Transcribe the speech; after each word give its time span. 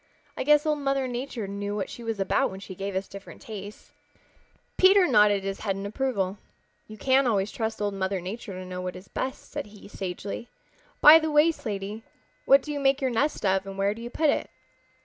I 0.35 0.43
guess 0.43 0.65
Old 0.65 0.79
Mother 0.79 1.07
Nature 1.07 1.47
knew 1.47 1.75
what 1.75 1.87
she 1.87 2.03
was 2.03 2.19
about 2.19 2.49
when 2.49 2.59
she 2.59 2.73
gave 2.73 2.95
us 2.95 3.07
different 3.07 3.39
tastes." 3.39 3.91
Peter 4.75 5.05
nodded 5.05 5.43
his 5.43 5.59
head 5.59 5.75
in 5.75 5.85
approval. 5.85 6.39
"You 6.87 6.97
can 6.97 7.27
always 7.27 7.51
trust 7.51 7.79
Old 7.79 7.93
Mother 7.93 8.19
Nature 8.19 8.53
to 8.53 8.65
know 8.65 8.81
what 8.81 8.95
is 8.95 9.07
best," 9.07 9.51
said 9.51 9.67
he 9.67 9.87
sagely. 9.87 10.49
"By 11.01 11.19
the 11.19 11.29
way, 11.29 11.51
Slaty, 11.51 12.01
what 12.45 12.63
do 12.63 12.71
you 12.73 12.79
make 12.79 12.99
your 12.99 13.11
nest 13.11 13.45
of 13.45 13.67
and 13.67 13.77
where 13.77 13.93
do 13.93 14.01
you 14.01 14.09
put 14.09 14.31
it?" 14.31 14.49